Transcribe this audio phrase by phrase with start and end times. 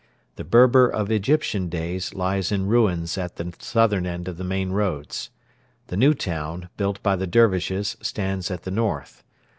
[0.35, 4.71] The Berber of Egyptian days lies in ruins at the southern end of the main
[4.71, 5.29] roads.
[5.89, 9.23] The new town built by the Dervishes stands at the north.